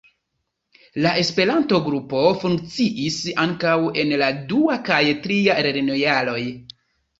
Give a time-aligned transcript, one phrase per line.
[1.05, 6.43] La Esperanto-grupo funkciis ankaŭ en la dua kaj tria lernojaroj.